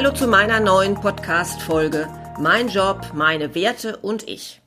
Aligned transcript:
Hallo 0.00 0.12
zu 0.12 0.28
meiner 0.28 0.60
neuen 0.60 0.94
Podcast-Folge 0.94 2.08
Mein 2.38 2.68
Job, 2.68 3.14
meine 3.14 3.56
Werte 3.56 3.96
und 3.96 4.28
ich. 4.28 4.60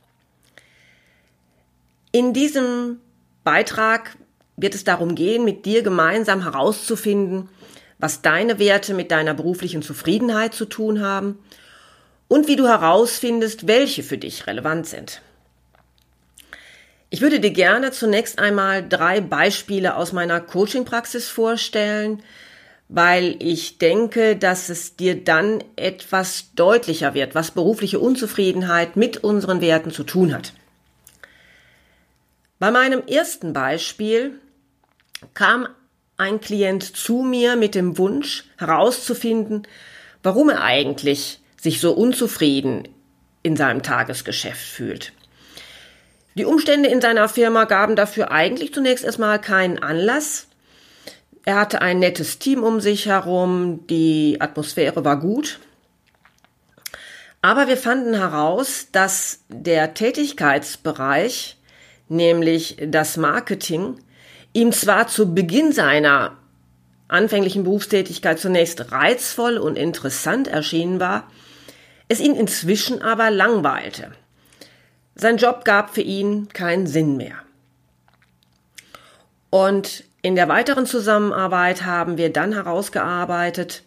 In 2.11 2.33
diesem 2.33 2.99
Beitrag 3.45 4.17
wird 4.57 4.75
es 4.75 4.83
darum 4.83 5.15
gehen, 5.15 5.45
mit 5.45 5.65
dir 5.65 5.83
gemeinsam 5.83 6.43
herauszufinden, 6.43 7.47
was 7.97 8.21
deine 8.21 8.59
Werte 8.59 8.93
mit 8.93 9.09
deiner 9.11 9.33
beruflichen 9.33 9.81
Zufriedenheit 9.81 10.53
zu 10.53 10.65
tun 10.65 10.99
haben 10.99 11.39
und 12.27 12.49
wie 12.49 12.57
du 12.57 12.67
herausfindest, 12.67 13.67
welche 13.67 14.03
für 14.03 14.17
dich 14.17 14.47
relevant 14.47 14.85
sind. 14.85 15.21
Ich 17.09 17.21
würde 17.21 17.39
dir 17.39 17.51
gerne 17.51 17.91
zunächst 17.91 18.37
einmal 18.37 18.85
drei 18.85 19.21
Beispiele 19.21 19.95
aus 19.95 20.11
meiner 20.11 20.41
Coaching-Praxis 20.41 21.29
vorstellen, 21.29 22.21
weil 22.93 23.37
ich 23.39 23.77
denke, 23.77 24.35
dass 24.35 24.67
es 24.67 24.97
dir 24.97 25.23
dann 25.23 25.63
etwas 25.77 26.53
deutlicher 26.55 27.13
wird, 27.13 27.35
was 27.35 27.51
berufliche 27.51 27.99
Unzufriedenheit 27.99 28.97
mit 28.97 29.23
unseren 29.23 29.61
Werten 29.61 29.91
zu 29.91 30.03
tun 30.03 30.33
hat. 30.33 30.51
Bei 32.59 32.69
meinem 32.69 33.01
ersten 33.07 33.53
Beispiel 33.53 34.37
kam 35.33 35.69
ein 36.17 36.41
Klient 36.41 36.83
zu 36.83 37.21
mir 37.21 37.55
mit 37.55 37.75
dem 37.75 37.97
Wunsch 37.97 38.43
herauszufinden, 38.57 39.65
warum 40.21 40.49
er 40.49 40.61
eigentlich 40.61 41.39
sich 41.59 41.79
so 41.79 41.93
unzufrieden 41.93 42.89
in 43.41 43.55
seinem 43.55 43.83
Tagesgeschäft 43.83 44.67
fühlt. 44.67 45.13
Die 46.35 46.45
Umstände 46.45 46.89
in 46.89 46.99
seiner 46.99 47.29
Firma 47.29 47.63
gaben 47.63 47.95
dafür 47.95 48.31
eigentlich 48.31 48.73
zunächst 48.73 49.05
erstmal 49.05 49.39
keinen 49.39 49.79
Anlass, 49.79 50.47
er 51.43 51.55
hatte 51.55 51.81
ein 51.81 51.99
nettes 51.99 52.39
Team 52.39 52.63
um 52.63 52.79
sich 52.81 53.07
herum, 53.07 53.87
die 53.87 54.37
Atmosphäre 54.39 55.03
war 55.03 55.19
gut. 55.19 55.59
Aber 57.41 57.67
wir 57.67 57.77
fanden 57.77 58.13
heraus, 58.13 58.89
dass 58.91 59.39
der 59.49 59.95
Tätigkeitsbereich, 59.95 61.57
nämlich 62.07 62.77
das 62.85 63.17
Marketing, 63.17 63.95
ihm 64.53 64.71
zwar 64.71 65.07
zu 65.07 65.33
Beginn 65.33 65.71
seiner 65.71 66.37
anfänglichen 67.07 67.63
Berufstätigkeit 67.63 68.39
zunächst 68.39 68.91
reizvoll 68.91 69.57
und 69.57 69.77
interessant 69.77 70.47
erschienen 70.47 70.99
war, 70.99 71.27
es 72.07 72.19
ihn 72.19 72.35
inzwischen 72.35 73.01
aber 73.01 73.31
langweilte. 73.31 74.11
Sein 75.15 75.37
Job 75.37 75.65
gab 75.65 75.93
für 75.93 76.01
ihn 76.01 76.49
keinen 76.49 76.85
Sinn 76.85 77.17
mehr. 77.17 77.35
Und 79.49 80.03
in 80.21 80.35
der 80.35 80.47
weiteren 80.47 80.85
Zusammenarbeit 80.85 81.85
haben 81.85 82.17
wir 82.17 82.31
dann 82.31 82.53
herausgearbeitet, 82.53 83.83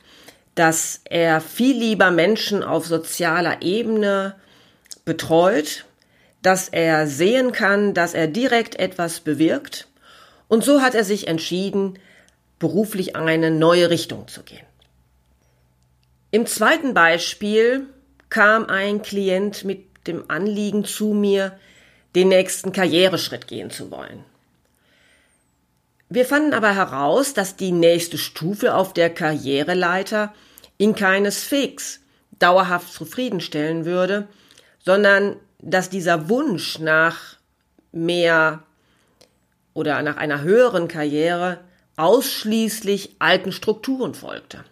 dass 0.55 1.01
er 1.05 1.41
viel 1.41 1.77
lieber 1.77 2.11
Menschen 2.11 2.63
auf 2.63 2.87
sozialer 2.87 3.63
Ebene 3.63 4.35
betreut, 5.05 5.85
dass 6.43 6.69
er 6.69 7.07
sehen 7.07 7.53
kann, 7.53 7.95
dass 7.95 8.15
er 8.15 8.29
direkt 8.29 8.79
etwas 8.79 9.21
bewirkt. 9.21 9.89
Und 10.49 10.65
so 10.65 10.83
hat 10.83 10.95
er 10.95 11.05
sich 11.05 11.27
entschieden, 11.27 11.99
beruflich 12.59 13.17
eine 13.17 13.51
neue 13.51 13.91
Richtung 13.91 14.29
zu 14.29 14.43
gehen. 14.43 14.67
Im 16.31 16.47
zweiten 16.47 16.95
Beispiel 16.95 17.87
kam 18.29 18.67
ein 18.67 19.03
Klient 19.03 19.65
mit 19.65 19.87
dem 20.07 20.25
Anliegen 20.29 20.85
zu 20.85 21.15
mir, 21.15 21.59
den 22.15 22.29
nächsten 22.29 22.73
Karriereschritt 22.73 23.47
gehen 23.47 23.71
zu 23.71 23.91
wollen. 23.91 24.25
Wir 26.15 26.25
fanden 26.25 26.55
aber 26.55 26.73
heraus, 26.73 27.35
dass 27.35 27.57
die 27.57 27.73
nächste 27.73 28.19
Stufe 28.19 28.77
auf 28.77 28.93
der 28.93 29.11
Karriereleiter 29.13 30.33
ihn 30.79 30.95
keineswegs 30.95 32.03
dauerhaft 32.39 32.93
zufriedenstellen 32.93 33.85
würde, 33.85 34.29
sondern 34.79 35.35
dass 35.59 35.91
dieser 35.91 36.29
Wunsch 36.29 36.79
nach 36.79 37.37
mehr 37.91 38.63
oder 39.73 40.03
nach 40.03 40.17
einer 40.17 40.43
höheren 40.43 40.87
Karriere 40.87 41.59
ausschließlich 41.97 43.17
alten 43.19 43.51
Strukturen 43.51 44.15
folgte. 44.15 44.65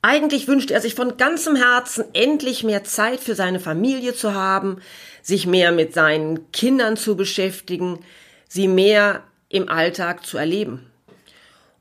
Eigentlich 0.00 0.48
wünscht 0.48 0.70
er 0.70 0.80
sich 0.80 0.94
von 0.94 1.18
ganzem 1.18 1.56
Herzen 1.56 2.06
endlich 2.14 2.64
mehr 2.64 2.84
Zeit 2.84 3.20
für 3.20 3.34
seine 3.34 3.60
Familie 3.60 4.14
zu 4.14 4.32
haben, 4.32 4.80
sich 5.20 5.46
mehr 5.46 5.72
mit 5.72 5.92
seinen 5.92 6.50
Kindern 6.52 6.96
zu 6.96 7.16
beschäftigen, 7.16 8.02
sie 8.48 8.66
mehr 8.66 9.24
im 9.54 9.68
Alltag 9.68 10.26
zu 10.26 10.36
erleben. 10.36 10.90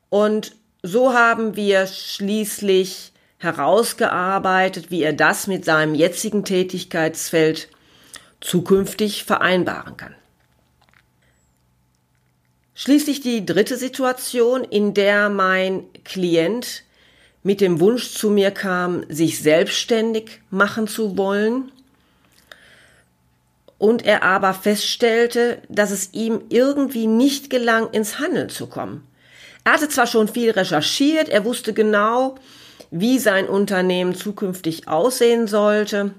Und 0.09 0.55
so 0.83 1.13
haben 1.13 1.55
wir 1.55 1.87
schließlich 1.87 3.11
herausgearbeitet, 3.39 4.91
wie 4.91 5.01
er 5.01 5.13
das 5.13 5.47
mit 5.47 5.65
seinem 5.65 5.95
jetzigen 5.95 6.45
Tätigkeitsfeld 6.45 7.67
zukünftig 8.41 9.23
vereinbaren 9.23 9.97
kann. 9.97 10.13
Schließlich 12.75 13.21
die 13.21 13.43
dritte 13.43 13.77
Situation, 13.77 14.63
in 14.63 14.93
der 14.93 15.29
mein 15.29 15.85
Klient 16.03 16.83
mit 17.41 17.59
dem 17.59 17.79
Wunsch 17.79 18.13
zu 18.13 18.29
mir 18.29 18.51
kam, 18.51 19.03
sich 19.09 19.41
selbstständig 19.41 20.41
machen 20.51 20.87
zu 20.87 21.17
wollen 21.17 21.71
und 23.83 24.05
er 24.05 24.23
aber 24.23 24.53
feststellte, 24.53 25.61
dass 25.67 25.91
es 25.91 26.13
ihm 26.13 26.43
irgendwie 26.47 27.05
nicht 27.05 27.49
gelang, 27.49 27.89
ins 27.91 28.17
Handeln 28.17 28.47
zu 28.47 28.67
kommen. 28.67 29.05
Er 29.65 29.73
hatte 29.73 29.89
zwar 29.89 30.07
schon 30.07 30.29
viel 30.29 30.51
recherchiert, 30.51 31.27
er 31.27 31.43
wusste 31.43 31.73
genau, 31.73 32.35
wie 32.91 33.19
sein 33.19 33.45
Unternehmen 33.45 34.15
zukünftig 34.15 34.87
aussehen 34.87 35.47
sollte, 35.47 36.13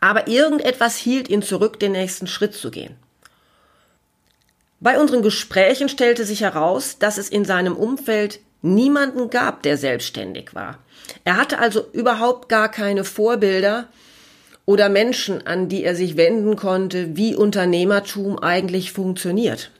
aber 0.00 0.28
irgendetwas 0.28 0.94
hielt 0.94 1.28
ihn 1.28 1.42
zurück, 1.42 1.80
den 1.80 1.90
nächsten 1.90 2.28
Schritt 2.28 2.54
zu 2.54 2.70
gehen. 2.70 2.94
Bei 4.78 5.00
unseren 5.00 5.22
Gesprächen 5.22 5.88
stellte 5.88 6.24
sich 6.24 6.42
heraus, 6.42 7.00
dass 7.00 7.18
es 7.18 7.28
in 7.28 7.44
seinem 7.44 7.76
Umfeld 7.76 8.38
niemanden 8.62 9.30
gab, 9.30 9.64
der 9.64 9.78
selbstständig 9.78 10.54
war. 10.54 10.78
Er 11.24 11.38
hatte 11.38 11.58
also 11.58 11.88
überhaupt 11.92 12.48
gar 12.48 12.70
keine 12.70 13.02
Vorbilder, 13.02 13.88
oder 14.68 14.90
Menschen, 14.90 15.46
an 15.46 15.70
die 15.70 15.82
er 15.82 15.96
sich 15.96 16.18
wenden 16.18 16.54
konnte, 16.54 17.16
wie 17.16 17.34
Unternehmertum 17.34 18.38
eigentlich 18.38 18.92
funktioniert. 18.92 19.70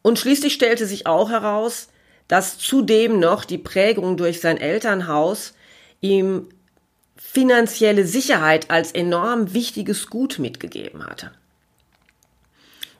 Und 0.00 0.16
schließlich 0.16 0.54
stellte 0.54 0.86
sich 0.86 1.04
auch 1.04 1.28
heraus, 1.28 1.88
dass 2.28 2.56
zudem 2.56 3.18
noch 3.18 3.44
die 3.44 3.58
Prägung 3.58 4.16
durch 4.16 4.40
sein 4.40 4.58
Elternhaus 4.58 5.54
ihm 6.02 6.48
finanzielle 7.16 8.06
Sicherheit 8.06 8.70
als 8.70 8.92
enorm 8.92 9.52
wichtiges 9.54 10.06
Gut 10.06 10.38
mitgegeben 10.38 11.04
hatte. 11.04 11.32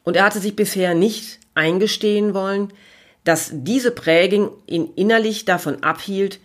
Und 0.02 0.16
er 0.16 0.24
hatte 0.24 0.40
sich 0.40 0.56
bisher 0.56 0.96
nicht 0.96 1.38
eingestehen 1.54 2.34
wollen, 2.34 2.72
dass 3.22 3.50
diese 3.52 3.92
Prägung 3.92 4.50
ihn 4.66 4.92
innerlich 4.96 5.44
davon 5.44 5.84
abhielt, 5.84 6.40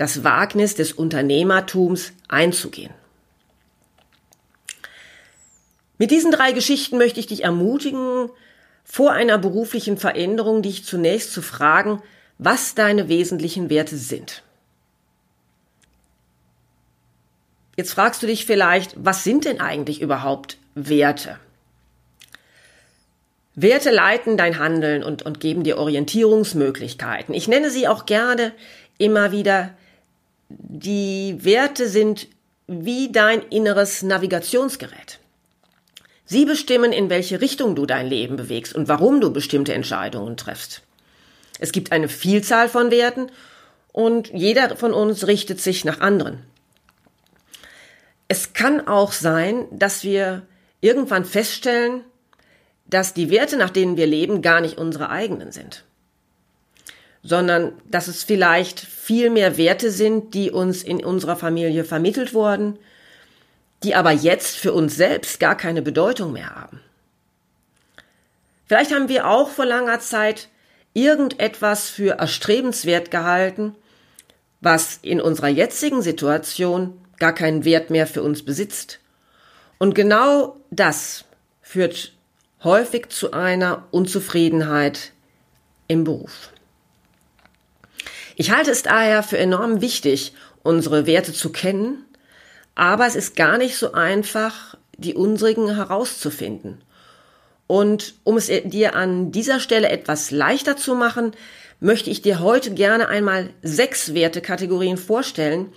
das 0.00 0.24
Wagnis 0.24 0.74
des 0.74 0.92
Unternehmertums 0.94 2.12
einzugehen. 2.26 2.94
Mit 5.98 6.10
diesen 6.10 6.32
drei 6.32 6.52
Geschichten 6.52 6.96
möchte 6.96 7.20
ich 7.20 7.26
dich 7.26 7.44
ermutigen, 7.44 8.30
vor 8.82 9.12
einer 9.12 9.36
beruflichen 9.36 9.98
Veränderung 9.98 10.62
dich 10.62 10.86
zunächst 10.86 11.34
zu 11.34 11.42
fragen, 11.42 12.02
was 12.38 12.74
deine 12.74 13.08
wesentlichen 13.08 13.68
Werte 13.68 13.98
sind. 13.98 14.42
Jetzt 17.76 17.92
fragst 17.92 18.22
du 18.22 18.26
dich 18.26 18.46
vielleicht, 18.46 18.94
was 18.96 19.22
sind 19.22 19.44
denn 19.44 19.60
eigentlich 19.60 20.00
überhaupt 20.00 20.56
Werte? 20.74 21.38
Werte 23.54 23.90
leiten 23.90 24.38
dein 24.38 24.58
Handeln 24.58 25.04
und, 25.04 25.24
und 25.24 25.40
geben 25.40 25.62
dir 25.62 25.76
Orientierungsmöglichkeiten. 25.76 27.34
Ich 27.34 27.48
nenne 27.48 27.68
sie 27.68 27.86
auch 27.86 28.06
gerne 28.06 28.54
immer 28.96 29.30
wieder 29.30 29.74
die 30.50 31.38
Werte 31.44 31.88
sind 31.88 32.26
wie 32.66 33.10
dein 33.10 33.42
inneres 33.48 34.02
Navigationsgerät. 34.02 35.18
Sie 36.24 36.44
bestimmen, 36.44 36.92
in 36.92 37.10
welche 37.10 37.40
Richtung 37.40 37.74
du 37.74 37.86
dein 37.86 38.06
Leben 38.06 38.36
bewegst 38.36 38.74
und 38.74 38.88
warum 38.88 39.20
du 39.20 39.32
bestimmte 39.32 39.74
Entscheidungen 39.74 40.36
triffst. 40.36 40.82
Es 41.58 41.72
gibt 41.72 41.92
eine 41.92 42.08
Vielzahl 42.08 42.68
von 42.68 42.90
Werten 42.90 43.30
und 43.92 44.30
jeder 44.32 44.76
von 44.76 44.94
uns 44.94 45.26
richtet 45.26 45.60
sich 45.60 45.84
nach 45.84 46.00
anderen. 46.00 46.44
Es 48.28 48.52
kann 48.52 48.86
auch 48.86 49.10
sein, 49.10 49.66
dass 49.72 50.04
wir 50.04 50.42
irgendwann 50.80 51.24
feststellen, 51.24 52.02
dass 52.86 53.14
die 53.14 53.30
Werte, 53.30 53.56
nach 53.56 53.70
denen 53.70 53.96
wir 53.96 54.06
leben, 54.06 54.42
gar 54.42 54.60
nicht 54.60 54.78
unsere 54.78 55.10
eigenen 55.10 55.52
sind, 55.52 55.84
sondern 57.22 57.72
dass 57.84 58.08
es 58.08 58.24
vielleicht 58.24 58.80
viel 58.80 59.30
mehr 59.30 59.56
Werte 59.56 59.90
sind, 59.90 60.34
die 60.34 60.50
uns 60.50 60.82
in 60.82 61.04
unserer 61.04 61.36
Familie 61.36 61.84
vermittelt 61.84 62.32
wurden, 62.32 62.78
die 63.82 63.94
aber 63.94 64.12
jetzt 64.12 64.56
für 64.56 64.72
uns 64.72 64.96
selbst 64.96 65.40
gar 65.40 65.56
keine 65.56 65.82
Bedeutung 65.82 66.32
mehr 66.32 66.54
haben. 66.54 66.80
Vielleicht 68.66 68.92
haben 68.94 69.08
wir 69.08 69.26
auch 69.26 69.50
vor 69.50 69.66
langer 69.66 70.00
Zeit 70.00 70.48
irgendetwas 70.94 71.88
für 71.88 72.18
erstrebenswert 72.18 73.10
gehalten, 73.10 73.74
was 74.60 74.98
in 75.02 75.20
unserer 75.20 75.48
jetzigen 75.48 76.02
Situation 76.02 77.00
gar 77.18 77.34
keinen 77.34 77.64
Wert 77.64 77.90
mehr 77.90 78.06
für 78.06 78.22
uns 78.22 78.44
besitzt. 78.44 79.00
Und 79.78 79.94
genau 79.94 80.56
das 80.70 81.24
führt 81.62 82.12
häufig 82.62 83.08
zu 83.08 83.32
einer 83.32 83.86
Unzufriedenheit 83.90 85.12
im 85.88 86.04
Beruf. 86.04 86.50
Ich 88.40 88.50
halte 88.50 88.70
es 88.70 88.82
daher 88.82 89.22
für 89.22 89.36
enorm 89.36 89.82
wichtig, 89.82 90.32
unsere 90.62 91.04
Werte 91.04 91.34
zu 91.34 91.52
kennen, 91.52 92.06
aber 92.74 93.06
es 93.06 93.14
ist 93.14 93.36
gar 93.36 93.58
nicht 93.58 93.76
so 93.76 93.92
einfach, 93.92 94.78
die 94.96 95.12
unsrigen 95.12 95.74
herauszufinden. 95.74 96.80
Und 97.66 98.14
um 98.24 98.38
es 98.38 98.46
dir 98.46 98.94
an 98.96 99.30
dieser 99.30 99.60
Stelle 99.60 99.90
etwas 99.90 100.30
leichter 100.30 100.78
zu 100.78 100.94
machen, 100.94 101.32
möchte 101.80 102.08
ich 102.08 102.22
dir 102.22 102.40
heute 102.40 102.72
gerne 102.72 103.08
einmal 103.08 103.50
sechs 103.60 104.14
Wertekategorien 104.14 104.96
vorstellen, 104.96 105.70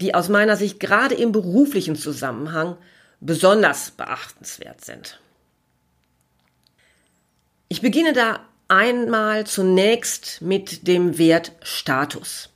die 0.00 0.14
aus 0.14 0.30
meiner 0.30 0.56
Sicht 0.56 0.80
gerade 0.80 1.14
im 1.14 1.30
beruflichen 1.30 1.94
Zusammenhang 1.94 2.78
besonders 3.20 3.90
beachtenswert 3.90 4.82
sind. 4.82 5.20
Ich 7.68 7.82
beginne 7.82 8.14
da 8.14 8.47
einmal 8.68 9.46
zunächst 9.46 10.42
mit 10.42 10.86
dem 10.86 11.18
Wert 11.18 11.52
Status. 11.62 12.50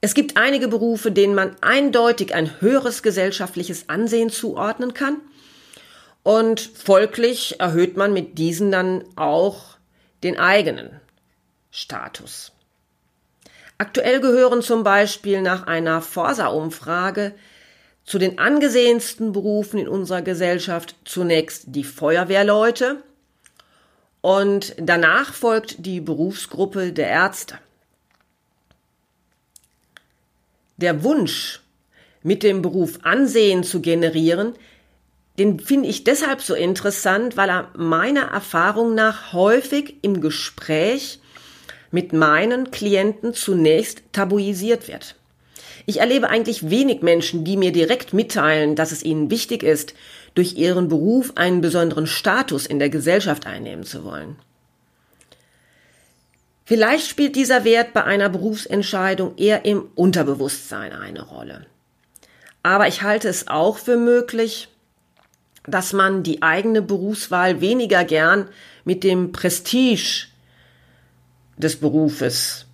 Es 0.00 0.14
gibt 0.14 0.36
einige 0.36 0.68
Berufe, 0.68 1.10
denen 1.10 1.34
man 1.34 1.56
eindeutig 1.60 2.34
ein 2.34 2.60
höheres 2.60 3.02
gesellschaftliches 3.02 3.88
Ansehen 3.88 4.30
zuordnen 4.30 4.94
kann 4.94 5.16
und 6.22 6.60
folglich 6.60 7.58
erhöht 7.58 7.96
man 7.96 8.12
mit 8.12 8.38
diesen 8.38 8.70
dann 8.70 9.04
auch 9.16 9.78
den 10.22 10.38
eigenen 10.38 11.00
Status. 11.70 12.52
Aktuell 13.78 14.20
gehören 14.20 14.60
zum 14.60 14.84
Beispiel 14.84 15.40
nach 15.40 15.66
einer 15.66 16.02
Forsa-Umfrage 16.02 17.34
zu 18.04 18.18
den 18.18 18.38
angesehensten 18.38 19.32
Berufen 19.32 19.78
in 19.78 19.88
unserer 19.88 20.22
Gesellschaft 20.22 20.96
zunächst 21.04 21.64
die 21.68 21.84
Feuerwehrleute 21.84 23.02
und 24.20 24.74
danach 24.78 25.32
folgt 25.32 25.84
die 25.86 26.00
Berufsgruppe 26.00 26.92
der 26.92 27.08
Ärzte. 27.08 27.58
Der 30.76 31.02
Wunsch, 31.02 31.60
mit 32.22 32.42
dem 32.42 32.62
Beruf 32.62 32.98
Ansehen 33.02 33.64
zu 33.64 33.80
generieren, 33.80 34.54
den 35.38 35.60
finde 35.60 35.88
ich 35.88 36.04
deshalb 36.04 36.42
so 36.42 36.54
interessant, 36.54 37.36
weil 37.36 37.48
er 37.48 37.70
meiner 37.76 38.22
Erfahrung 38.22 38.94
nach 38.94 39.32
häufig 39.32 39.94
im 40.02 40.20
Gespräch 40.20 41.20
mit 41.90 42.12
meinen 42.12 42.70
Klienten 42.70 43.34
zunächst 43.34 44.02
tabuisiert 44.12 44.88
wird. 44.88 45.14
Ich 45.86 46.00
erlebe 46.00 46.28
eigentlich 46.28 46.68
wenig 46.68 47.02
Menschen, 47.02 47.44
die 47.44 47.56
mir 47.56 47.72
direkt 47.72 48.12
mitteilen, 48.12 48.74
dass 48.74 48.92
es 48.92 49.02
ihnen 49.02 49.30
wichtig 49.30 49.62
ist, 49.62 49.94
durch 50.38 50.54
ihren 50.54 50.86
Beruf 50.86 51.32
einen 51.34 51.60
besonderen 51.60 52.06
Status 52.06 52.64
in 52.64 52.78
der 52.78 52.90
Gesellschaft 52.90 53.44
einnehmen 53.44 53.82
zu 53.84 54.04
wollen. 54.04 54.36
Vielleicht 56.64 57.08
spielt 57.08 57.34
dieser 57.34 57.64
Wert 57.64 57.92
bei 57.92 58.04
einer 58.04 58.28
Berufsentscheidung 58.28 59.36
eher 59.36 59.64
im 59.64 59.88
Unterbewusstsein 59.96 60.92
eine 60.92 61.22
Rolle. 61.22 61.66
Aber 62.62 62.86
ich 62.86 63.02
halte 63.02 63.28
es 63.28 63.48
auch 63.48 63.78
für 63.78 63.96
möglich, 63.96 64.68
dass 65.64 65.92
man 65.92 66.22
die 66.22 66.40
eigene 66.40 66.82
Berufswahl 66.82 67.60
weniger 67.60 68.04
gern 68.04 68.48
mit 68.84 69.02
dem 69.02 69.32
Prestige 69.32 70.28
des 71.56 71.80
Berufes 71.80 72.66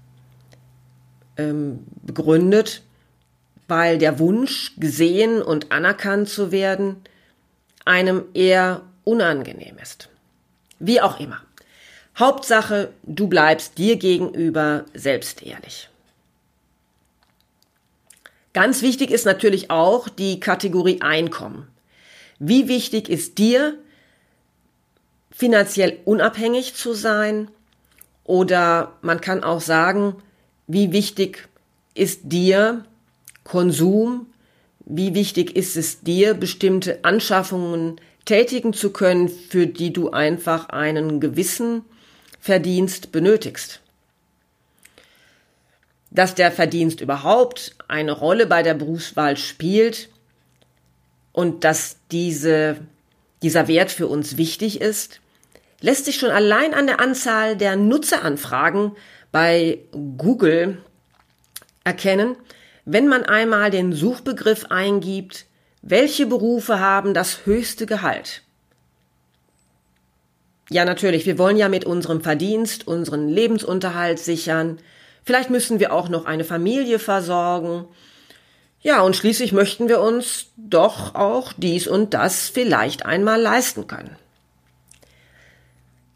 ähm, 1.39 1.79
begründet, 2.03 2.83
weil 3.69 3.97
der 3.97 4.19
Wunsch, 4.19 4.75
gesehen 4.77 5.41
und 5.41 5.73
anerkannt 5.73 6.29
zu 6.29 6.53
werden, 6.53 6.97
einem 7.85 8.25
eher 8.35 8.83
unangenehm 9.05 9.77
ist. 9.83 10.09
Wie 10.79 11.01
auch 11.01 11.21
immer. 11.21 11.41
Hauptsache, 12.19 12.93
du 13.03 13.27
bleibst 13.27 13.79
dir 13.79 13.97
gegenüber 13.97 14.85
selbst 14.95 15.43
ehrlich. 15.43 15.89
Ganz 18.53 18.83
wichtig 18.83 19.11
ist 19.11 19.27
natürlich 19.27 19.71
auch 19.71 20.09
die 20.09 20.39
Kategorie 20.39 21.03
Einkommen. 21.03 21.67
Wie 22.39 22.69
wichtig 22.69 23.09
ist 23.09 23.39
dir, 23.39 23.77
finanziell 25.33 25.99
unabhängig 26.05 26.75
zu 26.75 26.95
sein 26.95 27.49
oder 28.23 28.93
man 29.03 29.21
kann 29.21 29.43
auch 29.43 29.61
sagen, 29.61 30.23
wie 30.69 30.93
wichtig 30.93 31.49
ist 31.95 32.21
dir 32.25 32.85
Konsum, 33.43 34.27
wie 34.87 35.15
wichtig 35.15 35.57
ist 35.57 35.77
es 35.77 36.01
dir, 36.01 36.35
bestimmte 36.35 37.05
Anschaffungen 37.05 38.01
tätigen 38.25 38.73
zu 38.73 38.91
können, 38.91 39.29
für 39.29 39.67
die 39.67 39.93
du 39.93 40.11
einfach 40.11 40.69
einen 40.69 41.21
gewissen 41.21 41.85
Verdienst 42.41 43.13
benötigst. 43.13 43.81
Dass 46.11 46.35
der 46.35 46.53
Verdienst 46.53 47.01
überhaupt 47.01 47.77
eine 47.89 48.13
Rolle 48.13 48.47
bei 48.47 48.63
der 48.63 48.75
Berufswahl 48.75 49.37
spielt 49.37 50.09
und 51.33 51.65
dass 51.65 51.97
diese, 52.13 52.77
dieser 53.43 53.67
Wert 53.69 53.91
für 53.91 54.07
uns 54.07 54.37
wichtig 54.37 54.81
ist, 54.81 55.21
lässt 55.81 56.05
sich 56.05 56.17
schon 56.17 56.31
allein 56.31 56.73
an 56.73 56.87
der 56.87 57.01
Anzahl 57.01 57.57
der 57.57 57.77
Nutzeranfragen 57.77 58.93
bei 59.33 59.81
Google 60.17 60.79
erkennen, 61.83 62.37
wenn 62.85 63.09
man 63.09 63.25
einmal 63.25 63.71
den 63.71 63.93
Suchbegriff 63.93 64.67
eingibt, 64.67 65.47
welche 65.83 66.27
Berufe 66.27 66.81
haben 66.81 67.15
das 67.15 67.47
höchste 67.47 67.87
Gehalt. 67.87 68.43
Ja, 70.71 70.85
natürlich, 70.85 71.27
wir 71.27 71.39
wollen 71.39 71.57
ja 71.57 71.69
mit 71.69 71.85
unserem 71.85 72.23
Verdienst 72.23 72.87
unseren 72.87 73.29
Lebensunterhalt 73.29 74.19
sichern. 74.19 74.79
Vielleicht 75.23 75.51
müssen 75.51 75.79
wir 75.79 75.93
auch 75.93 76.09
noch 76.09 76.25
eine 76.25 76.45
Familie 76.45 76.99
versorgen. 76.99 77.87
Ja, 78.81 79.03
und 79.03 79.17
schließlich 79.17 79.53
möchten 79.53 79.89
wir 79.89 80.01
uns 80.01 80.47
doch 80.57 81.15
auch 81.15 81.53
dies 81.57 81.87
und 81.87 82.15
das 82.15 82.49
vielleicht 82.49 83.05
einmal 83.07 83.41
leisten 83.41 83.87
können. 83.87 84.17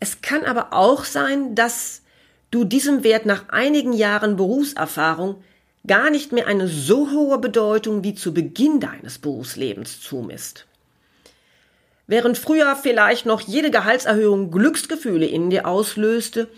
Es 0.01 0.21
kann 0.21 0.45
aber 0.45 0.73
auch 0.73 1.05
sein, 1.05 1.55
dass 1.55 2.03
du 2.51 2.65
diesem 2.65 3.05
Wert 3.05 3.27
nach 3.27 3.49
einigen 3.49 3.93
Jahren 3.93 4.37
Berufserfahrung 4.37 5.43
gar 5.89 6.11
nicht 6.11 6.33
mehr 6.33 6.47
eine 6.47 6.69
so 6.69 7.11
hohe 7.11 7.39
Bedeutung 7.39 8.05
wie 8.05 8.15
zu 8.15 8.33
Beginn 8.33 8.79
deines 8.79 9.19
Berufslebens 9.19 10.01
zumisst. 10.01 10.67
Während 12.07 12.39
früher 12.39 12.77
vielleicht 12.77 13.27
noch 13.27 13.41
jede 13.41 13.71
Gehaltserhöhung 13.71 14.51
Glücksgefühle 14.51 15.27
in 15.27 15.51
dir 15.51 15.67
auslöste, 15.67 16.49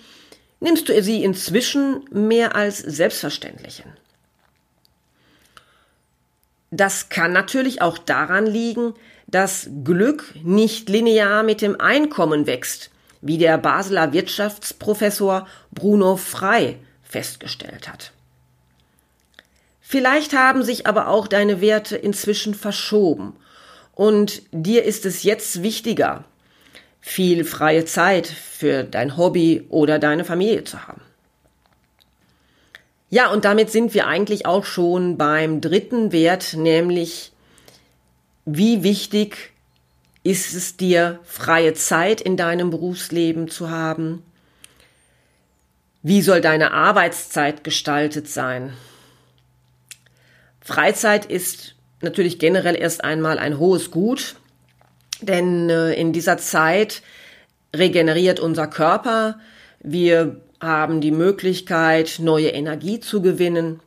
nimmst 0.60 0.88
du 0.88 1.02
sie 1.02 1.24
inzwischen 1.24 2.04
mehr 2.12 2.54
als 2.54 2.78
selbstverständlich 2.78 3.78
hin. 3.78 3.92
Das 6.70 7.08
kann 7.08 7.32
natürlich 7.32 7.82
auch 7.82 7.98
daran 7.98 8.46
liegen, 8.46 8.94
dass 9.26 9.68
Glück 9.82 10.34
nicht 10.44 10.88
linear 10.88 11.42
mit 11.42 11.62
dem 11.62 11.80
Einkommen 11.80 12.46
wächst, 12.46 12.90
wie 13.20 13.38
der 13.38 13.58
Basler 13.58 14.12
Wirtschaftsprofessor 14.12 15.48
Bruno 15.72 16.16
Frey 16.16 16.78
festgestellt 17.02 17.88
hat. 17.88 18.12
Vielleicht 19.90 20.34
haben 20.34 20.62
sich 20.62 20.86
aber 20.86 21.08
auch 21.08 21.26
deine 21.26 21.60
Werte 21.60 21.96
inzwischen 21.96 22.54
verschoben 22.54 23.34
und 23.92 24.42
dir 24.52 24.84
ist 24.84 25.04
es 25.04 25.24
jetzt 25.24 25.64
wichtiger, 25.64 26.22
viel 27.00 27.44
freie 27.44 27.84
Zeit 27.84 28.28
für 28.28 28.84
dein 28.84 29.16
Hobby 29.16 29.66
oder 29.68 29.98
deine 29.98 30.24
Familie 30.24 30.62
zu 30.62 30.86
haben. 30.86 31.00
Ja, 33.08 33.32
und 33.32 33.44
damit 33.44 33.72
sind 33.72 33.92
wir 33.92 34.06
eigentlich 34.06 34.46
auch 34.46 34.64
schon 34.64 35.18
beim 35.18 35.60
dritten 35.60 36.12
Wert, 36.12 36.54
nämlich 36.54 37.32
wie 38.44 38.84
wichtig 38.84 39.50
Ist 40.22 40.54
es 40.54 40.76
dir 40.76 41.18
freie 41.24 41.74
Zeit 41.74 42.20
in 42.20 42.36
deinem 42.36 42.70
Berufsleben 42.70 43.48
zu 43.48 43.70
haben? 43.70 44.22
Wie 46.04 46.22
soll 46.22 46.40
deine 46.40 46.72
Arbeitszeit 46.72 47.64
gestaltet 47.64 48.28
sein? 48.28 48.72
Freizeit 50.60 51.24
ist 51.24 51.74
natürlich 52.00 52.38
generell 52.38 52.76
erst 52.76 53.04
einmal 53.04 53.38
ein 53.38 53.58
hohes 53.58 53.90
Gut, 53.90 54.36
denn 55.20 55.70
äh, 55.70 55.92
in 55.94 56.12
dieser 56.12 56.38
Zeit 56.38 57.02
regeneriert 57.74 58.40
unser 58.40 58.66
Körper, 58.66 59.38
wir 59.80 60.40
haben 60.60 61.00
die 61.00 61.10
Möglichkeit, 61.10 62.18
neue 62.18 62.48
Energie 62.48 63.00
zu 63.00 63.22
gewinnen 63.22 63.80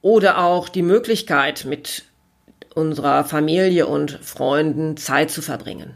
oder 0.00 0.38
auch 0.38 0.68
die 0.68 0.82
Möglichkeit, 0.82 1.64
mit 1.64 2.04
unserer 2.74 3.24
Familie 3.24 3.86
und 3.86 4.12
Freunden 4.22 4.96
Zeit 4.96 5.30
zu 5.30 5.42
verbringen. 5.42 5.94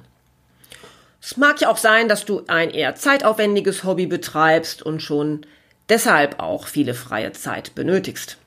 Es 1.20 1.36
mag 1.36 1.60
ja 1.60 1.70
auch 1.70 1.76
sein, 1.76 2.08
dass 2.08 2.24
du 2.24 2.42
ein 2.48 2.70
eher 2.70 2.96
zeitaufwendiges 2.96 3.84
Hobby 3.84 4.06
betreibst 4.06 4.82
und 4.82 5.00
schon 5.00 5.46
deshalb 5.88 6.40
auch 6.40 6.66
viele 6.66 6.94
freie 6.94 7.30
Zeit 7.32 7.76
benötigst. 7.76 8.38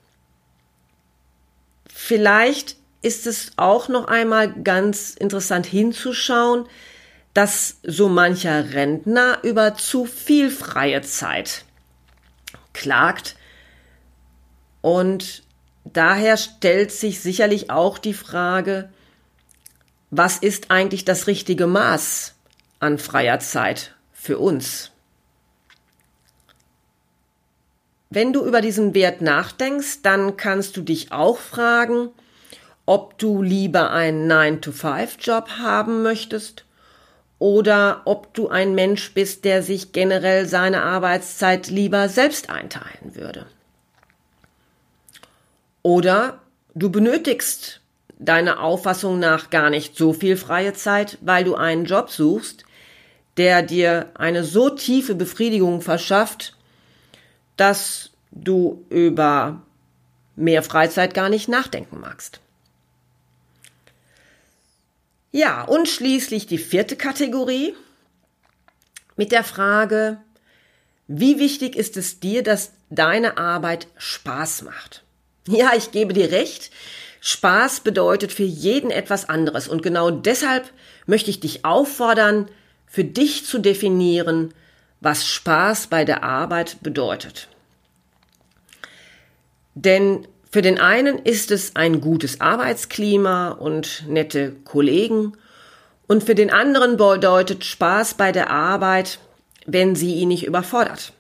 Vielleicht 2.08 2.76
ist 3.02 3.26
es 3.26 3.54
auch 3.56 3.88
noch 3.88 4.06
einmal 4.06 4.54
ganz 4.62 5.16
interessant 5.16 5.66
hinzuschauen, 5.66 6.68
dass 7.34 7.80
so 7.82 8.10
mancher 8.10 8.76
Rentner 8.76 9.40
über 9.42 9.74
zu 9.74 10.06
viel 10.06 10.52
freie 10.52 11.02
Zeit 11.02 11.66
klagt. 12.74 13.38
Und 14.82 15.42
daher 15.84 16.38
stellt 16.38 16.92
sich 16.92 17.22
sicherlich 17.22 17.72
auch 17.72 17.98
die 17.98 18.14
Frage, 18.14 18.90
was 20.12 20.38
ist 20.38 20.70
eigentlich 20.70 21.06
das 21.06 21.26
richtige 21.26 21.66
Maß 21.66 22.36
an 22.80 23.00
freier 23.00 23.40
Zeit 23.40 23.96
für 24.14 24.38
uns? 24.38 24.92
Wenn 28.10 28.34
du 28.34 28.46
über 28.46 28.62
diesen 28.62 28.94
Wert 28.94 29.22
nachdenkst, 29.22 30.02
dann 30.04 30.38
kannst 30.38 30.78
du 30.78 30.82
dich 30.82 31.12
auch 31.12 31.38
fragen, 31.38 32.10
ob 32.86 33.18
du 33.18 33.42
lieber 33.42 33.92
einen 33.92 34.32
9-to-5-Job 34.32 35.50
haben 35.58 36.04
möchtest 36.04 36.66
oder 37.40 38.02
ob 38.06 38.34
du 38.34 38.48
ein 38.50 38.76
Mensch 38.76 39.14
bist, 39.14 39.44
der 39.44 39.64
sich 39.64 39.92
generell 39.92 40.46
seine 40.46 40.84
Arbeitszeit 40.84 41.68
lieber 41.68 42.08
selbst 42.10 42.50
einteilen 42.50 43.16
würde. 43.16 43.48
Oder 45.82 46.40
du 46.74 46.90
benötigst 46.90 47.82
deiner 48.18 48.62
Auffassung 48.62 49.20
nach 49.20 49.50
gar 49.50 49.70
nicht 49.70 49.98
so 49.98 50.14
viel 50.14 50.38
freie 50.38 50.74
Zeit, 50.74 51.18
weil 51.22 51.44
du 51.44 51.56
einen 51.56 51.86
Job 51.86 52.10
suchst, 52.10 52.64
der 53.38 53.62
dir 53.62 54.12
eine 54.16 54.44
so 54.44 54.70
tiefe 54.70 55.16
Befriedigung 55.16 55.82
verschafft, 55.82 56.56
dass 57.58 58.12
du 58.32 58.86
über 58.90 59.62
mehr 60.36 60.64
Freizeit 60.64 61.14
gar 61.14 61.30
nicht 61.30 61.48
nachdenken 61.48 62.00
magst. 62.00 62.42
Ja, 65.32 65.64
und 65.64 65.88
schließlich 65.88 66.48
die 66.48 66.58
vierte 66.58 66.96
Kategorie 66.96 67.76
mit 69.16 69.32
der 69.32 69.44
Frage, 69.44 70.18
wie 71.08 71.40
wichtig 71.40 71.76
ist 71.76 71.98
es 71.98 72.20
dir, 72.20 72.42
dass 72.42 72.72
deine 72.90 73.38
Arbeit 73.38 73.88
Spaß 73.98 74.64
macht? 74.64 75.04
Ja, 75.48 75.74
ich 75.76 75.92
gebe 75.92 76.14
dir 76.14 76.32
recht. 76.32 76.72
Spaß 77.22 77.82
bedeutet 77.82 78.32
für 78.32 78.44
jeden 78.44 78.92
etwas 78.92 79.30
anderes. 79.30 79.68
Und 79.68 79.84
genau 79.84 80.10
deshalb 80.10 80.72
möchte 81.06 81.30
ich 81.30 81.40
dich 81.40 81.66
auffordern, 81.66 82.50
für 82.88 83.04
dich 83.04 83.46
zu 83.46 83.60
definieren, 83.60 84.54
was 85.02 85.26
Spaß 85.28 85.88
bei 85.88 86.06
der 86.06 86.24
Arbeit 86.24 86.78
bedeutet. 86.82 87.48
Denn 89.76 90.28
für 90.50 90.62
den 90.62 90.80
einen 90.80 91.20
ist 91.20 91.52
es 91.52 91.76
ein 91.76 92.00
gutes 92.00 92.40
Arbeitsklima 92.40 93.50
und 93.50 94.06
nette 94.08 94.54
Kollegen 94.64 95.34
und 96.08 96.24
für 96.24 96.36
den 96.36 96.52
anderen 96.52 96.98
bedeutet 96.98 97.66
Spaß 97.66 98.14
bei 98.14 98.32
der 98.32 98.50
Arbeit, 98.52 99.20
wenn 99.66 99.96
sie 99.96 100.16
ihn 100.16 100.30
nicht 100.30 100.46
überfordert. 100.46 101.14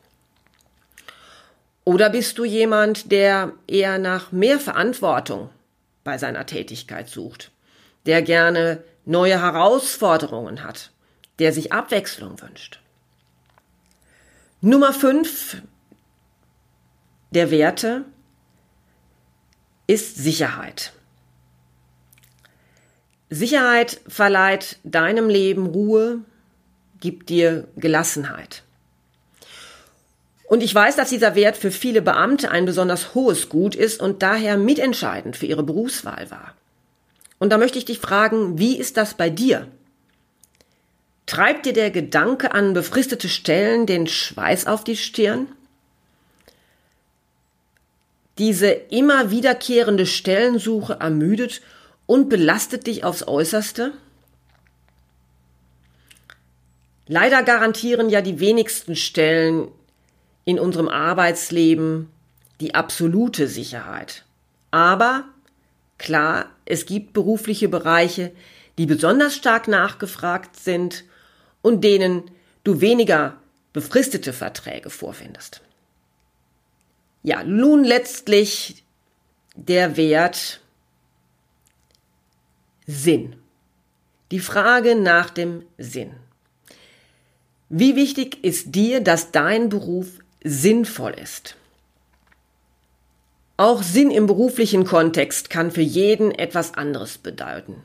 Oder 1.84 2.10
bist 2.10 2.38
du 2.38 2.46
jemand, 2.46 3.12
der 3.12 3.52
eher 3.68 3.98
nach 4.00 4.32
mehr 4.32 4.60
Verantwortung 4.60 5.50
bei 6.04 6.18
seiner 6.18 6.46
Tätigkeit 6.46 7.10
sucht, 7.10 7.52
der 8.06 8.22
gerne 8.22 8.84
neue 9.06 9.42
Herausforderungen 9.42 10.64
hat, 10.64 10.92
der 11.40 11.52
sich 11.52 11.74
Abwechslung 11.74 12.42
wünscht? 12.42 12.80
Nummer 14.68 14.94
fünf 14.94 15.58
der 17.30 17.52
Werte 17.52 18.04
ist 19.86 20.16
Sicherheit. 20.16 20.92
Sicherheit 23.30 24.02
verleiht 24.08 24.80
deinem 24.84 25.30
Leben 25.30 25.68
Ruhe, 25.68 26.22
gibt 27.00 27.30
dir 27.30 27.68
Gelassenheit. 27.76 28.64
Und 30.48 30.64
ich 30.64 30.74
weiß, 30.74 30.96
dass 30.96 31.10
dieser 31.10 31.36
Wert 31.36 31.58
für 31.58 31.70
viele 31.70 32.02
Beamte 32.02 32.50
ein 32.50 32.66
besonders 32.66 33.14
hohes 33.14 33.50
Gut 33.50 33.76
ist 33.76 34.02
und 34.02 34.24
daher 34.24 34.58
mitentscheidend 34.58 35.38
für 35.38 35.46
ihre 35.46 35.62
Berufswahl 35.62 36.32
war. 36.32 36.56
Und 37.38 37.52
da 37.52 37.60
möchte 37.60 37.78
ich 37.78 37.86
dich 37.86 38.00
fragen, 38.00 38.58
wie 38.58 38.80
ist 38.80 38.98
das 38.98 39.14
bei 39.14 39.30
dir? 39.30 39.68
Treibt 41.26 41.66
dir 41.66 41.74
der 41.74 41.90
Gedanke 41.90 42.54
an 42.54 42.74
befristete 42.74 43.30
Stellen 43.30 43.88
den 43.88 44.08
Schweiß 44.08 44.68
auf 44.68 44.84
die 44.84 44.96
Stirn? 44.96 45.48
Diese 48.38 48.68
immer 48.68 49.32
wiederkehrende 49.32 50.06
Stellensuche 50.06 50.98
ermüdet 51.00 51.62
und 52.06 52.30
belastet 52.30 52.86
dich 52.86 53.04
aufs 53.04 53.28
äußerste? 53.28 53.94
Leider 57.08 57.44
garantieren 57.44 58.10
ja 58.10 58.22
die 58.22 58.40
wenigsten 58.40 58.96
Stellen 58.96 59.70
in 60.44 60.60
unserem 60.60 60.90
Arbeitsleben 60.90 62.10
die 62.60 62.76
absolute 62.76 63.48
Sicherheit. 63.48 64.26
Aber 64.70 65.26
klar, 65.98 66.48
es 66.66 66.86
gibt 66.86 67.14
berufliche 67.14 67.70
Bereiche, 67.70 68.32
die 68.78 68.86
besonders 68.86 69.36
stark 69.36 69.68
nachgefragt 69.68 70.58
sind 70.58 71.06
und 71.66 71.84
denen 71.84 72.30
du 72.64 72.80
weniger 72.80 73.38
befristete 73.74 74.34
Verträge 74.34 74.92
vorfindest. 74.92 75.62
Ja, 77.24 77.44
nun 77.44 77.84
letztlich 77.84 78.84
der 79.56 79.98
Wert 79.98 80.62
Sinn. 82.86 83.36
Die 84.30 84.40
Frage 84.40 84.94
nach 84.94 85.32
dem 85.32 85.66
Sinn. 85.80 86.12
Wie 87.70 87.96
wichtig 87.96 88.44
ist 88.44 88.76
dir, 88.76 89.02
dass 89.02 89.32
dein 89.32 89.70
Beruf 89.70 90.20
sinnvoll 90.44 91.14
ist? 91.14 91.56
Auch 93.58 93.82
Sinn 93.82 94.12
im 94.12 94.28
beruflichen 94.28 94.86
Kontext 94.86 95.50
kann 95.50 95.72
für 95.72 95.82
jeden 95.82 96.30
etwas 96.30 96.76
anderes 96.76 97.18
bedeuten. 97.18 97.84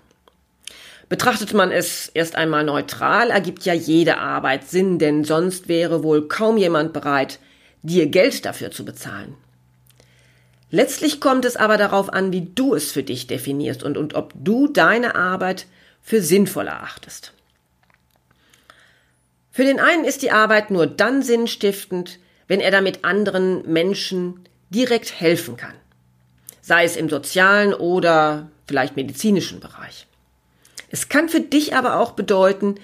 Betrachtet 1.11 1.55
man 1.55 1.73
es 1.73 2.09
erst 2.14 2.37
einmal 2.37 2.62
neutral, 2.62 3.31
ergibt 3.31 3.64
ja 3.64 3.75
jede 3.75 4.19
Arbeit 4.19 4.69
Sinn, 4.69 5.00
denn 5.00 5.25
sonst 5.25 5.67
wäre 5.67 6.05
wohl 6.05 6.29
kaum 6.29 6.57
jemand 6.57 6.93
bereit, 6.93 7.40
dir 7.83 8.07
Geld 8.07 8.45
dafür 8.47 8.71
zu 8.71 8.85
bezahlen. 8.85 9.35
Letztlich 10.71 11.21
kommt 11.21 11.45
es 11.45 11.57
aber 11.57 11.76
darauf 11.76 12.12
an, 12.12 12.33
wie 12.33 12.52
du 12.55 12.76
es 12.76 12.93
für 12.93 13.02
dich 13.02 13.26
definierst 13.26 13.83
und, 13.83 13.99
und 13.99 14.14
ob 14.14 14.33
du 14.37 14.69
deine 14.69 15.17
Arbeit 15.17 15.67
für 16.00 16.23
sinnvoll 16.23 16.69
erachtest. 16.69 17.33
Für 19.50 19.64
den 19.64 19.81
einen 19.81 20.05
ist 20.05 20.23
die 20.23 20.31
Arbeit 20.31 20.71
nur 20.71 20.87
dann 20.87 21.23
sinnstiftend, 21.23 22.21
wenn 22.47 22.61
er 22.61 22.71
damit 22.71 23.05
anderen 23.05 23.69
Menschen 23.71 24.49
direkt 24.71 25.21
helfen 25.21 25.57
kann. 25.57 25.75
Sei 26.61 26.85
es 26.85 26.95
im 26.95 27.11
sozialen 27.11 27.75
oder 27.75 28.49
vielleicht 28.69 28.95
medizinischen 28.95 29.59
Bereich. 29.59 30.07
Es 30.91 31.09
kann 31.09 31.29
für 31.29 31.41
dich 31.41 31.75
aber 31.75 31.99
auch 31.99 32.13
bedeuten, 32.13 32.75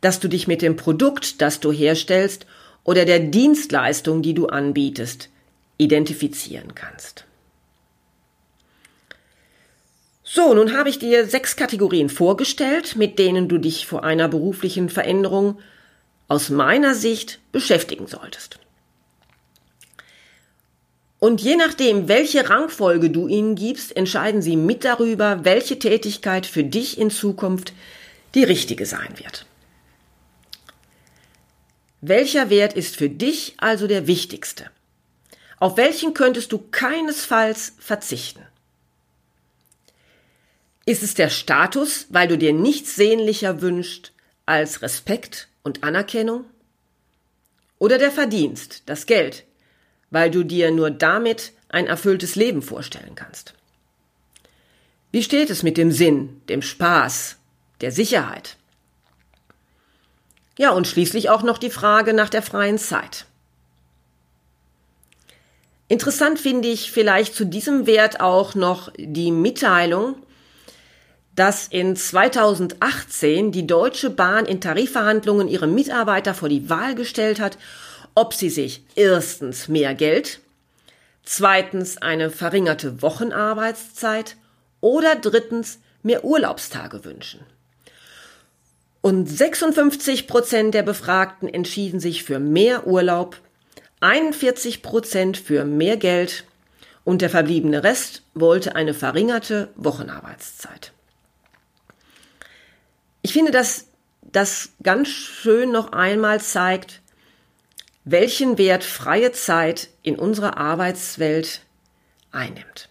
dass 0.00 0.20
du 0.20 0.28
dich 0.28 0.46
mit 0.46 0.62
dem 0.62 0.76
Produkt, 0.76 1.40
das 1.40 1.60
du 1.60 1.72
herstellst 1.72 2.46
oder 2.84 3.04
der 3.06 3.18
Dienstleistung, 3.18 4.22
die 4.22 4.34
du 4.34 4.46
anbietest, 4.46 5.30
identifizieren 5.78 6.74
kannst. 6.74 7.24
So, 10.22 10.54
nun 10.54 10.76
habe 10.76 10.88
ich 10.88 10.98
dir 10.98 11.26
sechs 11.26 11.56
Kategorien 11.56 12.08
vorgestellt, 12.08 12.96
mit 12.96 13.18
denen 13.18 13.48
du 13.48 13.58
dich 13.58 13.86
vor 13.86 14.04
einer 14.04 14.28
beruflichen 14.28 14.88
Veränderung 14.88 15.58
aus 16.28 16.50
meiner 16.50 16.94
Sicht 16.94 17.40
beschäftigen 17.52 18.06
solltest. 18.06 18.58
Und 21.24 21.40
je 21.40 21.56
nachdem, 21.56 22.06
welche 22.06 22.50
Rangfolge 22.50 23.08
du 23.08 23.28
ihnen 23.28 23.54
gibst, 23.54 23.96
entscheiden 23.96 24.42
sie 24.42 24.56
mit 24.56 24.84
darüber, 24.84 25.42
welche 25.42 25.78
Tätigkeit 25.78 26.44
für 26.44 26.64
dich 26.64 26.98
in 26.98 27.10
Zukunft 27.10 27.72
die 28.34 28.44
richtige 28.44 28.84
sein 28.84 29.08
wird. 29.16 29.46
Welcher 32.02 32.50
Wert 32.50 32.74
ist 32.74 32.96
für 32.96 33.08
dich 33.08 33.54
also 33.56 33.86
der 33.86 34.06
wichtigste? 34.06 34.66
Auf 35.60 35.78
welchen 35.78 36.12
könntest 36.12 36.52
du 36.52 36.58
keinesfalls 36.58 37.72
verzichten? 37.78 38.42
Ist 40.84 41.02
es 41.02 41.14
der 41.14 41.30
Status, 41.30 42.04
weil 42.10 42.28
du 42.28 42.36
dir 42.36 42.52
nichts 42.52 42.96
sehnlicher 42.96 43.62
wünschst 43.62 44.12
als 44.44 44.82
Respekt 44.82 45.48
und 45.62 45.84
Anerkennung? 45.84 46.44
Oder 47.78 47.96
der 47.96 48.10
Verdienst, 48.10 48.82
das 48.84 49.06
Geld, 49.06 49.44
weil 50.10 50.30
du 50.30 50.44
dir 50.44 50.70
nur 50.70 50.90
damit 50.90 51.52
ein 51.68 51.86
erfülltes 51.86 52.36
Leben 52.36 52.62
vorstellen 52.62 53.14
kannst? 53.14 53.54
Wie 55.10 55.22
steht 55.22 55.50
es 55.50 55.62
mit 55.62 55.76
dem 55.76 55.92
Sinn, 55.92 56.40
dem 56.48 56.62
Spaß, 56.62 57.36
der 57.80 57.92
Sicherheit? 57.92 58.56
Ja, 60.58 60.70
und 60.70 60.86
schließlich 60.86 61.30
auch 61.30 61.42
noch 61.42 61.58
die 61.58 61.70
Frage 61.70 62.14
nach 62.14 62.28
der 62.28 62.42
freien 62.42 62.78
Zeit. 62.78 63.26
Interessant 65.88 66.38
finde 66.38 66.68
ich 66.68 66.90
vielleicht 66.90 67.34
zu 67.34 67.44
diesem 67.44 67.86
Wert 67.86 68.20
auch 68.20 68.54
noch 68.54 68.90
die 68.96 69.30
Mitteilung, 69.30 70.16
dass 71.36 71.66
in 71.66 71.96
2018 71.96 73.52
die 73.52 73.66
Deutsche 73.66 74.10
Bahn 74.10 74.46
in 74.46 74.60
Tarifverhandlungen 74.60 75.48
ihre 75.48 75.66
Mitarbeiter 75.66 76.32
vor 76.32 76.48
die 76.48 76.70
Wahl 76.70 76.94
gestellt 76.94 77.40
hat, 77.40 77.58
ob 78.14 78.34
sie 78.34 78.50
sich 78.50 78.84
erstens 78.94 79.68
mehr 79.68 79.94
Geld, 79.94 80.40
zweitens 81.24 81.98
eine 81.98 82.30
verringerte 82.30 83.02
Wochenarbeitszeit 83.02 84.36
oder 84.80 85.16
drittens 85.16 85.78
mehr 86.02 86.24
Urlaubstage 86.24 87.04
wünschen. 87.04 87.40
Und 89.00 89.26
56 89.26 90.26
Prozent 90.26 90.74
der 90.74 90.82
Befragten 90.82 91.48
entschieden 91.48 92.00
sich 92.00 92.24
für 92.24 92.38
mehr 92.38 92.86
Urlaub, 92.86 93.40
41 94.00 94.82
Prozent 94.82 95.36
für 95.36 95.64
mehr 95.64 95.96
Geld 95.96 96.44
und 97.04 97.20
der 97.22 97.30
verbliebene 97.30 97.84
Rest 97.84 98.22
wollte 98.34 98.76
eine 98.76 98.94
verringerte 98.94 99.68
Wochenarbeitszeit. 99.76 100.92
Ich 103.22 103.32
finde, 103.32 103.50
dass 103.50 103.86
das 104.22 104.70
ganz 104.82 105.08
schön 105.08 105.70
noch 105.70 105.92
einmal 105.92 106.40
zeigt, 106.40 107.00
welchen 108.04 108.58
Wert 108.58 108.84
freie 108.84 109.32
Zeit 109.32 109.88
in 110.02 110.18
unserer 110.18 110.58
Arbeitswelt 110.58 111.62
einnimmt. 112.30 112.88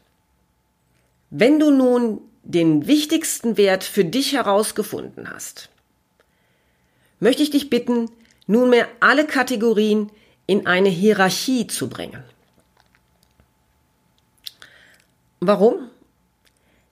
Wenn 1.30 1.60
du 1.60 1.72
nun 1.72 2.22
den 2.44 2.88
wichtigsten 2.88 3.58
Wert 3.58 3.84
für 3.84 4.06
dich 4.06 4.34
herausgefunden 4.34 5.30
hast, 5.30 5.70
möchte 7.20 7.44
ich 7.44 7.52
dich 7.52 7.70
bitten, 7.70 8.10
nunmehr 8.48 8.88
alle 9.00 9.26
Kategorien 9.26 10.12
in 10.46 10.68
eine 10.68 10.90
Hierarchie 10.90 11.68
zu 11.68 11.90
bringen. 11.90 12.24
Warum? 15.40 15.90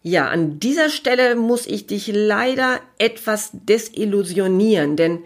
Ja, 0.04 0.30
an 0.30 0.60
dieser 0.60 0.90
Stelle 0.90 1.36
muss 1.36 1.68
ich 1.68 1.86
dich 1.86 2.08
leider 2.08 2.80
etwas 2.98 3.52
desillusionieren, 3.54 4.96
denn 4.96 5.24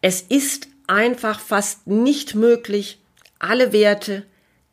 es 0.00 0.20
ist 0.20 0.68
einfach 0.86 1.40
fast 1.40 1.86
nicht 1.86 2.34
möglich, 2.34 2.98
alle 3.38 3.72
Werte 3.72 4.24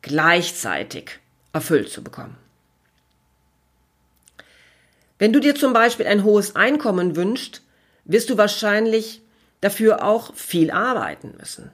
gleichzeitig 0.02 1.18
erfüllt 1.52 1.90
zu 1.90 2.02
bekommen. 2.02 2.36
Wenn 5.18 5.32
du 5.32 5.40
dir 5.40 5.54
zum 5.54 5.72
Beispiel 5.72 6.06
ein 6.06 6.24
hohes 6.24 6.56
Einkommen 6.56 7.14
wünschst, 7.14 7.62
wirst 8.04 8.30
du 8.30 8.38
wahrscheinlich 8.38 9.20
dafür 9.60 10.02
auch 10.02 10.34
viel 10.34 10.70
arbeiten 10.70 11.34
müssen. 11.38 11.70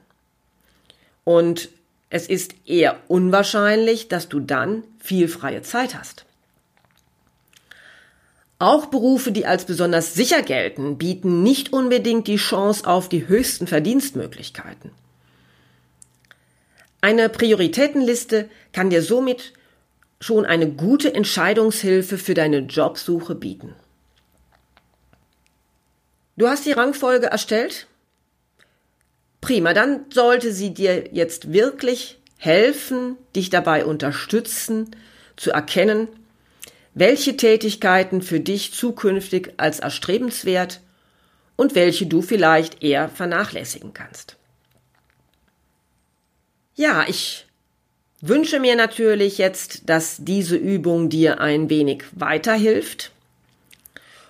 Und 1.23 1.69
es 2.09 2.27
ist 2.27 2.55
eher 2.65 2.99
unwahrscheinlich, 3.07 4.07
dass 4.07 4.29
du 4.29 4.39
dann 4.39 4.83
viel 4.99 5.27
freie 5.27 5.61
Zeit 5.61 5.97
hast. 5.97 6.26
Auch 8.59 8.87
Berufe, 8.87 9.31
die 9.31 9.45
als 9.45 9.65
besonders 9.65 10.15
sicher 10.15 10.41
gelten, 10.41 10.97
bieten 10.97 11.43
nicht 11.43 11.73
unbedingt 11.73 12.27
die 12.27 12.37
Chance 12.37 12.87
auf 12.87 13.07
die 13.07 13.27
höchsten 13.27 13.67
Verdienstmöglichkeiten. 13.67 14.91
Eine 17.01 17.29
Prioritätenliste 17.29 18.49
kann 18.73 18.89
dir 18.89 19.03
somit 19.03 19.53
schon 20.19 20.45
eine 20.45 20.71
gute 20.71 21.13
Entscheidungshilfe 21.13 22.17
für 22.17 22.33
deine 22.33 22.59
Jobsuche 22.59 23.35
bieten. 23.35 23.75
Du 26.35 26.47
hast 26.47 26.65
die 26.65 26.71
Rangfolge 26.71 27.27
erstellt? 27.27 27.87
Prima, 29.41 29.73
dann 29.73 30.05
sollte 30.09 30.51
sie 30.51 30.73
dir 30.73 31.13
jetzt 31.13 31.53
wirklich 31.53 32.17
helfen, 32.37 33.17
dich 33.35 33.51
dabei 33.51 33.85
unterstützen, 33.85 34.95
zu 35.35 35.51
erkennen, 35.51 36.07
welche 36.99 37.37
Tätigkeiten 37.37 38.23
für 38.23 38.39
dich 38.39 38.73
zukünftig 38.73 39.53
als 39.57 39.79
erstrebenswert 39.79 40.81
und 41.55 41.75
welche 41.75 42.07
du 42.07 42.23
vielleicht 42.23 42.83
eher 42.83 43.07
vernachlässigen 43.07 43.93
kannst. 43.93 44.35
Ja, 46.75 47.05
ich 47.07 47.45
wünsche 48.21 48.59
mir 48.59 48.75
natürlich 48.75 49.37
jetzt, 49.37 49.89
dass 49.89 50.17
diese 50.19 50.55
Übung 50.55 51.09
dir 51.09 51.39
ein 51.39 51.69
wenig 51.69 52.03
weiterhilft. 52.13 53.11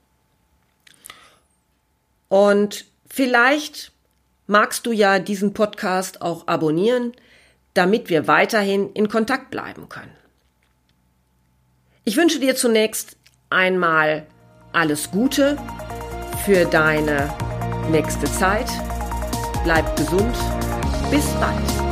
Und 2.28 2.84
vielleicht 3.08 3.92
magst 4.46 4.86
du 4.86 4.92
ja 4.92 5.18
diesen 5.18 5.54
Podcast 5.54 6.22
auch 6.22 6.46
abonnieren, 6.46 7.12
damit 7.74 8.10
wir 8.10 8.26
weiterhin 8.26 8.92
in 8.92 9.08
Kontakt 9.08 9.50
bleiben 9.50 9.88
können. 9.88 10.12
Ich 12.04 12.16
wünsche 12.16 12.40
dir 12.40 12.56
zunächst 12.56 13.16
einmal 13.50 14.26
alles 14.72 15.10
Gute 15.10 15.58
für 16.44 16.64
deine 16.64 17.34
nächste 17.90 18.26
Zeit. 18.26 18.66
Bleibt 19.64 19.96
gesund. 19.96 20.34
Bis 21.10 21.26
bald. 21.40 21.87